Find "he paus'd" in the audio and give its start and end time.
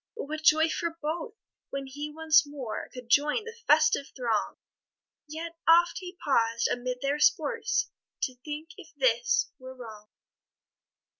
5.99-6.67